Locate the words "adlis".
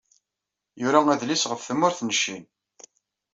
1.13-1.43